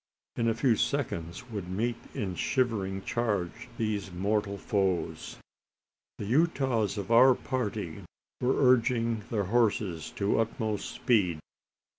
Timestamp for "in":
0.35-0.47, 2.15-2.33